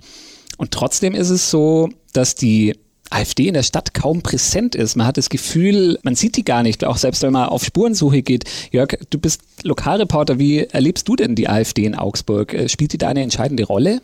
Und 0.57 0.71
trotzdem 0.71 1.15
ist 1.15 1.31
es 1.31 1.51
so, 1.51 1.89
dass 2.13 2.35
die 2.35 2.75
AfD 3.13 3.49
in 3.49 3.55
der 3.55 3.63
Stadt 3.63 3.95
kaum 3.95 4.23
präsent 4.23 4.75
ist. 4.75 4.97
Man 4.97 5.07
hat 5.07 5.17
das 5.17 5.29
Gefühl, 5.29 5.99
man 6.03 6.15
sieht 6.15 6.37
die 6.37 6.45
gar 6.45 6.63
nicht, 6.63 6.85
auch 6.85 6.97
selbst 6.97 7.23
wenn 7.23 7.33
man 7.33 7.49
auf 7.49 7.65
Spurensuche 7.65 8.23
geht. 8.23 8.45
Jörg, 8.71 8.99
du 9.11 9.19
bist 9.19 9.43
Lokalreporter. 9.63 10.39
Wie 10.39 10.59
erlebst 10.59 11.09
du 11.09 11.17
denn 11.17 11.35
die 11.35 11.49
AfD 11.49 11.85
in 11.85 11.95
Augsburg? 11.95 12.55
Äh, 12.55 12.69
spielt 12.69 12.93
die 12.93 12.99
da 12.99 13.09
eine 13.09 13.23
entscheidende 13.23 13.65
Rolle? 13.65 14.01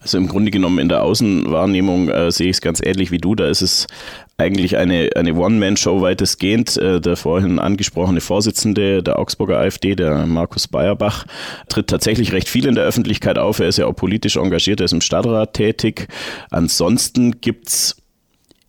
Also 0.00 0.16
im 0.16 0.28
Grunde 0.28 0.50
genommen 0.50 0.78
in 0.78 0.88
der 0.88 1.02
Außenwahrnehmung 1.02 2.08
äh, 2.08 2.30
sehe 2.30 2.48
ich 2.48 2.56
es 2.56 2.60
ganz 2.60 2.80
ähnlich 2.82 3.10
wie 3.10 3.18
du. 3.18 3.34
Da 3.34 3.48
ist 3.48 3.62
es 3.62 3.86
eigentlich 4.38 4.76
eine, 4.76 5.10
eine 5.16 5.34
One-Man-Show 5.34 6.00
weitestgehend. 6.00 6.76
Äh, 6.76 7.00
der 7.00 7.16
vorhin 7.16 7.58
angesprochene 7.58 8.20
Vorsitzende 8.20 9.02
der 9.02 9.18
Augsburger 9.18 9.58
AfD, 9.58 9.96
der 9.96 10.26
Markus 10.26 10.68
Bayerbach, 10.68 11.26
tritt 11.68 11.88
tatsächlich 11.88 12.32
recht 12.32 12.48
viel 12.48 12.66
in 12.66 12.76
der 12.76 12.84
Öffentlichkeit 12.84 13.36
auf. 13.36 13.58
Er 13.58 13.68
ist 13.68 13.78
ja 13.78 13.86
auch 13.86 13.96
politisch 13.96 14.36
engagiert, 14.36 14.80
er 14.80 14.84
ist 14.84 14.92
im 14.92 15.00
Stadtrat 15.00 15.54
tätig. 15.54 16.08
Ansonsten 16.50 17.40
gibt's 17.40 17.96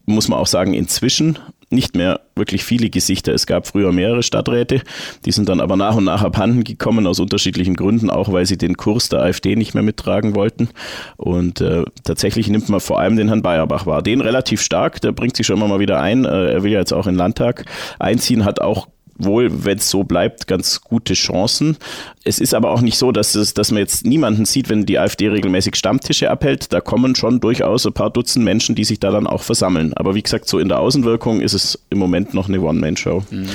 muss 0.09 0.27
man 0.27 0.39
auch 0.39 0.47
sagen, 0.47 0.73
inzwischen 0.73 1.39
nicht 1.69 1.95
mehr 1.95 2.21
wirklich 2.35 2.63
viele 2.63 2.89
Gesichter. 2.89 3.33
Es 3.33 3.45
gab 3.45 3.67
früher 3.67 3.91
mehrere 3.91 4.23
Stadträte, 4.23 4.81
die 5.25 5.31
sind 5.31 5.49
dann 5.49 5.61
aber 5.61 5.75
nach 5.75 5.95
und 5.95 6.05
nach 6.05 6.23
abhanden 6.23 6.63
gekommen, 6.63 7.05
aus 7.05 7.19
unterschiedlichen 7.19 7.75
Gründen, 7.75 8.09
auch 8.09 8.31
weil 8.31 8.45
sie 8.45 8.57
den 8.57 8.77
Kurs 8.77 9.09
der 9.09 9.21
AfD 9.21 9.55
nicht 9.55 9.73
mehr 9.73 9.83
mittragen 9.83 10.35
wollten. 10.35 10.69
Und 11.17 11.61
äh, 11.61 11.83
tatsächlich 12.03 12.47
nimmt 12.49 12.69
man 12.69 12.79
vor 12.79 12.99
allem 12.99 13.15
den 13.15 13.27
Herrn 13.27 13.41
Bayerbach 13.41 13.85
wahr. 13.85 14.01
Den 14.01 14.21
relativ 14.21 14.61
stark, 14.61 15.01
der 15.01 15.11
bringt 15.11 15.35
sich 15.35 15.45
schon 15.45 15.57
immer 15.57 15.67
mal 15.67 15.79
wieder 15.79 15.99
ein. 15.99 16.25
Äh, 16.25 16.53
er 16.53 16.63
will 16.63 16.71
ja 16.71 16.79
jetzt 16.79 16.93
auch 16.93 17.05
in 17.05 17.13
den 17.13 17.19
Landtag 17.19 17.65
einziehen, 17.99 18.45
hat 18.45 18.61
auch 18.61 18.87
wohl, 19.19 19.65
wenn 19.65 19.77
es 19.77 19.89
so 19.89 20.03
bleibt, 20.03 20.47
ganz 20.47 20.81
gute 20.81 21.13
Chancen. 21.13 21.77
Es 22.23 22.39
ist 22.39 22.53
aber 22.53 22.71
auch 22.71 22.81
nicht 22.81 22.97
so, 22.97 23.11
dass, 23.11 23.35
es, 23.35 23.53
dass 23.53 23.71
man 23.71 23.79
jetzt 23.79 24.05
niemanden 24.05 24.45
sieht, 24.45 24.69
wenn 24.69 24.85
die 24.85 24.97
AfD 24.97 25.27
regelmäßig 25.27 25.75
Stammtische 25.75 26.31
abhält. 26.31 26.73
Da 26.73 26.81
kommen 26.81 27.15
schon 27.15 27.39
durchaus 27.39 27.85
ein 27.85 27.93
paar 27.93 28.09
Dutzend 28.09 28.45
Menschen, 28.45 28.75
die 28.75 28.83
sich 28.83 28.99
da 28.99 29.11
dann 29.11 29.27
auch 29.27 29.43
versammeln. 29.43 29.93
Aber 29.93 30.15
wie 30.15 30.23
gesagt, 30.23 30.47
so 30.47 30.59
in 30.59 30.69
der 30.69 30.79
Außenwirkung 30.79 31.41
ist 31.41 31.53
es 31.53 31.79
im 31.89 31.99
Moment 31.99 32.33
noch 32.33 32.47
eine 32.47 32.61
One-Man-Show. 32.61 33.23
Mhm. 33.29 33.49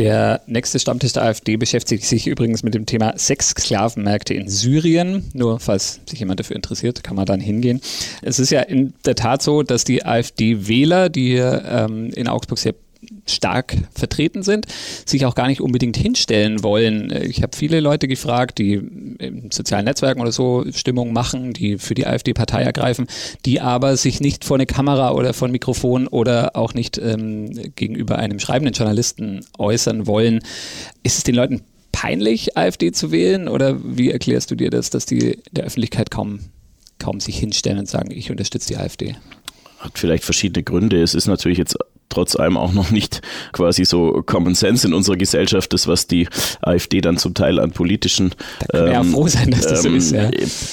Der 0.00 0.40
nächste 0.46 0.78
Stammtisch 0.78 1.12
der 1.12 1.24
AfD 1.24 1.58
beschäftigt 1.58 2.04
sich 2.04 2.26
übrigens 2.26 2.62
mit 2.62 2.72
dem 2.72 2.86
Thema 2.86 3.18
Sexsklavenmärkte 3.18 4.32
in 4.32 4.48
Syrien. 4.48 5.28
Nur 5.34 5.60
falls 5.60 6.00
sich 6.06 6.20
jemand 6.20 6.40
dafür 6.40 6.56
interessiert, 6.56 7.04
kann 7.04 7.16
man 7.16 7.26
dann 7.26 7.38
hingehen. 7.38 7.82
Es 8.22 8.38
ist 8.38 8.48
ja 8.48 8.60
in 8.60 8.94
der 9.04 9.14
Tat 9.14 9.42
so, 9.42 9.62
dass 9.62 9.84
die 9.84 10.02
AfD-Wähler, 10.02 11.10
die 11.10 11.34
ähm, 11.34 12.10
in 12.14 12.28
Augsburg 12.28 12.58
sehr 12.58 12.74
stark 13.26 13.76
vertreten 13.94 14.42
sind, 14.42 14.66
sich 15.06 15.24
auch 15.24 15.34
gar 15.34 15.46
nicht 15.46 15.60
unbedingt 15.60 15.96
hinstellen 15.96 16.62
wollen. 16.62 17.12
Ich 17.22 17.42
habe 17.42 17.56
viele 17.56 17.80
Leute 17.80 18.08
gefragt, 18.08 18.58
die 18.58 18.74
in 19.18 19.50
sozialen 19.50 19.84
Netzwerken 19.84 20.20
oder 20.20 20.32
so 20.32 20.64
Stimmung 20.72 21.12
machen, 21.12 21.52
die 21.52 21.78
für 21.78 21.94
die 21.94 22.06
AfD-Partei 22.06 22.62
ergreifen, 22.62 23.06
die 23.44 23.60
aber 23.60 23.96
sich 23.96 24.20
nicht 24.20 24.44
vor 24.44 24.56
eine 24.56 24.66
Kamera 24.66 25.12
oder 25.12 25.32
vor 25.32 25.48
ein 25.48 25.52
Mikrofon 25.52 26.06
oder 26.06 26.56
auch 26.56 26.74
nicht 26.74 26.98
ähm, 26.98 27.50
gegenüber 27.74 28.18
einem 28.18 28.38
schreibenden 28.38 28.74
Journalisten 28.74 29.44
äußern 29.58 30.06
wollen. 30.06 30.40
Ist 31.02 31.18
es 31.18 31.24
den 31.24 31.34
Leuten 31.34 31.62
peinlich, 31.92 32.56
AfD 32.56 32.92
zu 32.92 33.10
wählen 33.12 33.48
oder 33.48 33.76
wie 33.82 34.10
erklärst 34.10 34.50
du 34.50 34.54
dir 34.54 34.70
das, 34.70 34.90
dass 34.90 35.06
die 35.06 35.38
der 35.50 35.64
Öffentlichkeit 35.64 36.10
kaum, 36.10 36.40
kaum 36.98 37.20
sich 37.20 37.38
hinstellen 37.38 37.78
und 37.78 37.88
sagen, 37.88 38.10
ich 38.10 38.30
unterstütze 38.30 38.68
die 38.68 38.76
AfD? 38.76 39.16
hat 39.80 39.98
vielleicht 39.98 40.24
verschiedene 40.24 40.62
Gründe. 40.62 41.02
Es 41.02 41.14
ist 41.14 41.26
natürlich 41.26 41.58
jetzt 41.58 41.76
trotz 42.10 42.36
allem 42.36 42.56
auch 42.56 42.72
noch 42.72 42.90
nicht 42.90 43.22
quasi 43.52 43.84
so 43.84 44.22
Common 44.26 44.54
Sense 44.54 44.86
in 44.86 44.92
unserer 44.92 45.16
Gesellschaft, 45.16 45.72
das 45.72 45.88
was 45.88 46.06
die 46.06 46.28
AfD 46.60 47.00
dann 47.00 47.16
zum 47.16 47.34
Teil 47.34 47.58
an 47.58 47.70
politischen 47.70 48.32
ähm, 48.74 49.12
froh 49.12 49.28
sein, 49.28 49.50
dass 49.50 49.66
das 49.66 49.84
ähm, 49.84 49.96
ist, 49.96 50.12
ja. 50.12 50.30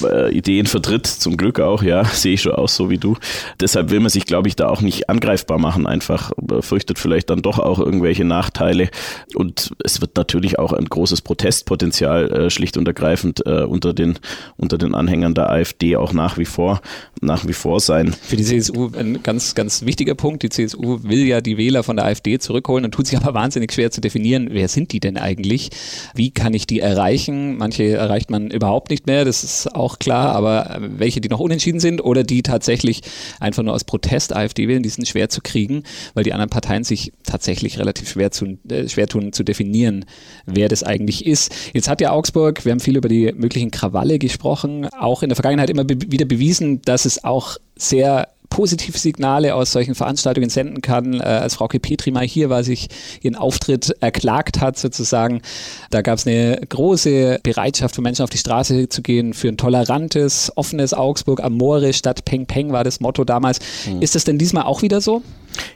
Äh, 0.08 0.32
Ideen 0.32 0.66
vertritt, 0.66 1.08
zum 1.08 1.38
Glück 1.38 1.60
auch, 1.60 1.84
ja, 1.84 2.04
sehe 2.14 2.34
ich 2.34 2.42
schon 2.42 2.54
aus, 2.54 2.76
so 2.76 2.90
wie 2.90 2.98
du. 2.98 3.16
Deshalb 3.60 3.90
will 3.90 4.00
man 4.00 4.10
sich, 4.10 4.26
glaube 4.26 4.48
ich, 4.48 4.56
da 4.56 4.68
auch 4.68 4.82
nicht 4.82 5.10
angreifbar 5.10 5.60
machen, 5.60 5.88
einfach 5.88 6.32
fürchtet 6.60 7.00
vielleicht 7.00 7.30
dann 7.30 7.42
doch 7.42 7.60
auch 7.60 7.80
irgendwelche 7.80 8.26
Nachteile 8.26 8.90
und 9.36 9.72
es 9.84 10.02
wird 10.02 10.18
natürlich 10.18 10.60
auch 10.60 10.74
ein 10.74 10.86
großes 10.86 11.22
Protestpotenzial 11.22 12.32
äh, 12.32 12.50
schlicht 12.50 12.78
und 12.78 12.88
ergreifend 12.88 13.46
äh, 13.46 13.64
unter 13.64 13.94
den 13.94 14.18
unter 14.58 14.78
den 14.78 14.96
Anhängern 14.96 15.34
der 15.34 15.50
AfD 15.50 15.96
auch 15.96 16.14
nach 16.14 16.38
wie 16.38 16.46
vor 16.46 16.82
nach 17.22 17.48
wie 17.48 17.54
vor 17.54 17.80
sein. 17.80 18.14
Für 18.22 18.36
die 18.36 18.44
CSU 18.44 18.92
ein 18.98 19.24
ganz 19.24 19.56
ganz 19.56 19.86
wichtiger 19.86 20.16
Punkt. 20.16 20.44
Die 20.44 20.50
CSU 20.50 21.04
will 21.04 21.26
ja 21.26 21.42
die 21.42 21.58
Wähler 21.58 21.84
von 21.84 21.96
der 21.96 22.06
AfD 22.06 22.40
zurückholen 22.40 22.86
und 22.86 22.92
tut 22.92 23.08
sich 23.08 23.18
aber 23.18 23.34
wahnsinnig 23.34 23.72
schwer 23.72 23.92
zu 23.92 24.02
definieren, 24.02 24.50
wer 24.52 24.68
sind 24.68 24.92
die 24.92 25.00
denn 25.00 25.18
eigentlich? 25.18 25.70
Wie 26.14 26.32
kann 26.32 26.54
ich 26.54 26.68
die 26.68 26.80
erreichen? 26.80 27.58
Manche 27.58 27.84
erreicht 27.96 28.30
man 28.30 28.52
überhaupt 28.52 28.90
nicht 28.90 29.08
mehr, 29.08 29.26
das 29.26 29.44
ist 29.44 29.76
auch 29.76 30.00
klar, 30.00 30.36
aber 30.36 30.78
welche, 30.80 31.22
die 31.22 31.30
noch 31.30 31.40
unentschieden 31.40 31.80
sind 31.80 32.04
oder 32.04 32.24
die 32.24 32.44
tatsächlich 32.44 33.02
einfach 33.40 33.64
nur 33.64 33.74
aus 33.74 33.84
Protest 33.84 34.36
AfD 34.36 34.68
wählen, 34.68 34.84
die 34.84 34.90
sind 34.90 35.08
schwer 35.08 35.30
zu 35.30 35.42
kriegen, 35.42 35.84
weil 36.14 36.24
die 36.24 36.34
anderen 36.34 36.50
Parteien 36.50 36.84
sich 36.84 37.14
tatsächlich 37.24 37.80
relativ 37.80 38.10
schwer, 38.10 38.32
zu, 38.32 38.58
äh, 38.70 38.88
schwer 38.88 39.08
tun 39.08 39.34
zu 39.34 39.44
definieren, 39.44 40.06
wer 40.46 40.68
das 40.68 40.84
eigentlich 40.84 41.26
ist. 41.26 41.54
Jetzt 41.74 41.90
hat 41.90 42.02
ja 42.02 42.12
Augsburg, 42.12 42.66
wir 42.66 42.72
haben 42.72 42.80
viel 42.80 42.98
über 42.98 43.10
die 43.10 43.34
möglichen 43.36 43.72
Krawalle 43.72 44.20
gesprochen, 44.20 44.88
auch 45.00 45.24
in 45.24 45.30
der 45.30 45.36
Vergangenheit 45.36 45.70
immer 45.70 45.84
be 45.84 45.98
wieder 46.10 46.26
bewiesen, 46.26 46.82
dass 46.84 47.07
es 47.08 47.24
auch 47.24 47.58
sehr 47.76 48.30
positive 48.58 48.98
Signale 48.98 49.54
aus 49.54 49.72
solchen 49.72 49.94
Veranstaltungen 49.94 50.50
senden 50.50 50.82
kann. 50.82 51.20
Äh, 51.20 51.24
als 51.24 51.54
Frau 51.54 51.68
Petri 51.68 52.10
mal 52.10 52.26
hier 52.26 52.50
war, 52.50 52.64
sich 52.64 52.88
ihren 53.22 53.36
Auftritt 53.36 53.96
erklagt 54.00 54.62
hat 54.62 54.80
sozusagen, 54.80 55.44
da 55.92 56.02
gab 56.02 56.18
es 56.18 56.26
eine 56.26 56.60
große 56.68 57.40
Bereitschaft 57.44 57.94
von 57.94 58.04
Menschen 58.04 58.24
auf 58.24 58.32
die 58.32 58.40
Straße 58.40 58.90
zu 58.90 59.04
gehen 59.04 59.36
für 59.36 59.50
ein 59.50 59.58
tolerantes, 59.58 60.52
offenes 60.56 60.96
Augsburg, 60.96 61.44
Amore 61.44 61.94
statt 61.94 62.26
Peng 62.26 62.48
Peng 62.48 62.72
war 62.72 62.84
das 62.84 63.00
Motto 63.00 63.26
damals. 63.26 63.60
Mhm. 63.88 64.02
Ist 64.02 64.16
das 64.16 64.24
denn 64.24 64.40
diesmal 64.40 64.64
auch 64.64 64.82
wieder 64.82 65.02
so? 65.02 65.22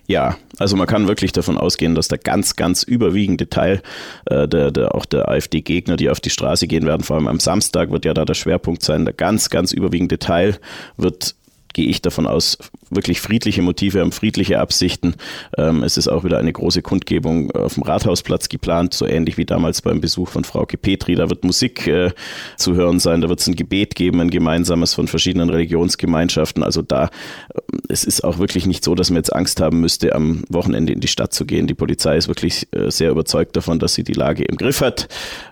Ja, 0.08 0.38
also 0.58 0.76
man 0.76 0.88
kann 0.88 1.08
wirklich 1.08 1.34
davon 1.34 1.60
ausgehen, 1.60 1.94
dass 1.94 2.08
der 2.08 2.18
ganz, 2.18 2.56
ganz 2.56 2.82
überwiegende 2.82 3.48
Teil 3.50 3.84
äh, 4.26 4.48
der, 4.48 4.72
der, 4.72 4.96
auch 4.96 5.06
der 5.06 5.30
AfD-Gegner, 5.30 5.98
die 5.98 6.10
auf 6.10 6.20
die 6.20 6.32
Straße 6.32 6.68
gehen 6.68 6.86
werden, 6.86 7.04
vor 7.04 7.18
allem 7.18 7.28
am 7.28 7.40
Samstag 7.40 7.92
wird 7.92 8.06
ja 8.06 8.14
da 8.16 8.26
der 8.26 8.34
Schwerpunkt 8.34 8.82
sein, 8.82 9.06
der 9.06 9.14
ganz, 9.14 9.52
ganz 9.52 9.72
überwiegende 9.72 10.18
Teil 10.18 10.58
wird 10.98 11.36
gehe 11.74 11.88
ich 11.88 12.02
davon 12.02 12.28
aus, 12.28 12.58
wirklich 12.90 13.22
friedliche 13.22 13.62
Motive 13.62 14.02
haben, 14.02 14.12
friedliche 14.12 14.60
Absichten. 14.60 15.16
Ähm, 15.58 15.84
es 15.84 15.98
ist 15.98 16.08
auch 16.08 16.24
wieder 16.24 16.38
eine 16.38 16.52
große 16.52 16.82
Kundgebung 16.82 17.52
auf 17.52 17.76
dem 17.76 17.84
Rathausplatz 17.84 18.50
geplant, 18.50 18.94
so 18.94 19.06
ähnlich 19.06 19.38
wie 19.38 19.46
damals 19.46 19.82
beim 19.82 20.02
Besuch 20.02 20.30
von 20.30 20.44
Frau 20.44 20.66
Petri. 20.66 21.16
Da 21.16 21.30
wird 21.30 21.44
Musik 21.44 21.88
äh, 21.88 22.12
zu 22.58 22.76
hören 22.76 23.00
sein, 23.00 23.22
da 23.22 23.30
wird 23.30 23.40
es 23.40 23.48
ein 23.48 23.56
Gebet 23.56 23.96
geben, 23.96 24.22
ein 24.22 24.30
gemeinsames 24.30 24.94
von 24.94 25.08
verschiedenen 25.08 25.50
Religionsgemeinschaften. 25.50 26.64
Also 26.64 26.82
da, 26.82 27.06
äh, 27.06 27.60
es 27.90 28.04
ist 28.04 28.24
auch 28.24 28.38
wirklich 28.38 28.66
nicht 28.66 28.84
so, 28.84 28.96
dass 28.96 29.10
man 29.10 29.18
jetzt 29.18 29.34
Angst 29.34 29.62
haben 29.62 29.80
müsste, 29.80 30.14
am 30.14 30.44
Wochenende 30.50 30.94
in 30.94 31.00
die 31.00 31.08
Stadt 31.08 31.34
zu 31.34 31.46
gehen. 31.46 31.68
Die 31.68 31.74
Polizei 31.74 32.18
ist 32.18 32.28
wirklich 32.28 32.68
äh, 32.72 32.92
sehr 32.92 33.12
überzeugt 33.12 33.56
davon, 33.56 33.80
dass 33.80 33.94
sie 33.94 34.04
die 34.04 34.14
Lage 34.14 34.44
im 34.44 34.58
Griff 34.58 34.82
hat. 34.82 35.08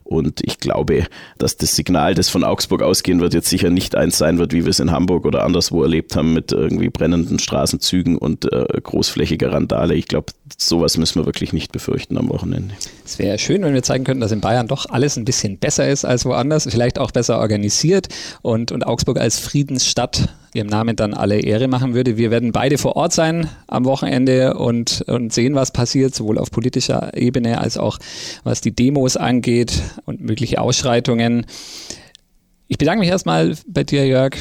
Und 0.10 0.42
ich 0.44 0.58
glaube, 0.58 1.06
dass 1.38 1.56
das 1.56 1.76
Signal, 1.76 2.16
das 2.16 2.30
von 2.30 2.44
Augsburg 2.44 2.82
ausgehen 2.82 3.20
wird, 3.20 3.36
jetzt 3.36 3.48
sicher 3.48 3.70
nicht 3.70 3.96
eins 3.96 4.18
sein 4.18 4.40
wird, 4.40 4.54
wie 4.54 4.66
wir 4.66 4.72
es 4.72 4.80
in 4.80 4.90
Hamburg 4.90 5.24
oder 5.24 5.44
anderswo 5.44 5.84
erlebt 5.84 6.16
haben, 6.16 6.34
mit 6.34 6.52
irgendwie 6.52 6.90
brennenden 6.90 7.38
Straßenzügen 7.38 8.18
und 8.18 8.52
äh, 8.52 8.66
großflächiger 8.82 9.54
Randale. 9.54 9.94
Ich 9.94 10.08
glaube, 10.08 10.34
sowas 10.58 10.98
müssen 10.98 11.22
wir 11.22 11.28
wirklich 11.28 11.54
nicht 11.54 11.72
befürchten 11.72 12.18
am 12.18 12.28
Wochenende. 12.30 12.74
Es 13.06 13.20
wäre 13.20 13.38
schön, 13.38 13.62
wenn 13.62 13.76
wir 13.76 13.84
zeigen 13.84 14.04
könnten, 14.04 14.22
dass 14.22 14.32
in 14.32 14.42
Bayern 14.42 14.68
doch 14.68 14.88
alles 14.90 15.16
ein 15.16 15.26
bisschen 15.26 15.60
besser 15.60 15.88
ist 15.88 16.06
als 16.06 16.26
woanders, 16.26 16.68
vielleicht 16.68 16.98
auch 16.98 17.12
besser 17.12 17.38
organisiert 17.38 18.08
und, 18.42 18.72
und 18.72 18.88
Augsburg 18.88 19.20
als 19.20 19.38
Friedensstadt 19.38 20.30
ihrem 20.54 20.68
Namen 20.68 20.96
dann 20.96 21.14
alle 21.14 21.40
Ehre 21.40 21.68
machen 21.68 21.94
würde. 21.94 22.18
Wir 22.18 22.32
werden 22.32 22.52
beide 22.52 22.78
vor 22.78 22.96
Ort 22.96 23.14
sein 23.14 23.48
am 23.68 23.86
Wochenende 23.86 24.56
und, 24.56 25.04
und 25.08 25.34
sehen, 25.34 25.56
was 25.56 25.72
passiert, 25.72 26.16
sowohl 26.16 26.38
auf 26.38 26.52
politischer 26.52 27.16
Ebene 27.16 27.60
als 27.60 27.78
auch 27.78 28.00
was 28.44 28.62
die 28.62 28.76
Demos 28.76 29.18
angeht 29.18 29.82
und 30.06 30.22
mögliche 30.22 30.62
Ausschreitungen. 30.62 31.46
Ich 32.68 32.78
bedanke 32.78 33.00
mich 33.00 33.10
erstmal 33.10 33.56
bei 33.68 33.84
dir, 33.84 34.06
Jörg, 34.06 34.36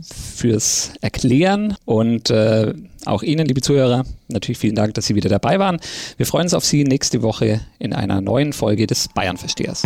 fürs 0.00 0.92
Erklären 1.02 1.76
und 1.84 2.30
äh, 2.30 2.72
auch 3.04 3.22
Ihnen, 3.22 3.46
liebe 3.46 3.60
Zuhörer, 3.60 4.04
natürlich 4.28 4.58
vielen 4.58 4.74
Dank, 4.74 4.94
dass 4.94 5.06
Sie 5.06 5.14
wieder 5.14 5.28
dabei 5.28 5.58
waren. 5.58 5.78
Wir 6.16 6.24
freuen 6.24 6.44
uns 6.44 6.54
auf 6.54 6.64
Sie 6.64 6.84
nächste 6.84 7.20
Woche 7.20 7.60
in 7.78 7.92
einer 7.92 8.22
neuen 8.22 8.54
Folge 8.54 8.86
des 8.86 9.08
Bayern-Verstehers. 9.08 9.82